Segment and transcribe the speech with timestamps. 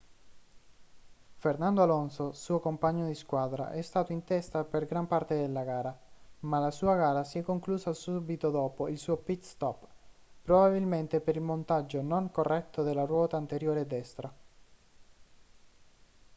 [1.37, 5.95] fernando alonso suo compagno di squadra è stato in testa per gran parte della gara
[6.39, 9.85] ma la sua gara si è conclusa subito dopo il suo pit-stop
[10.41, 14.33] probabilmente per il montaggio non corretto della ruota anteriore destra